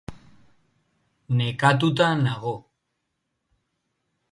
[1.37, 2.53] Nekatuta nago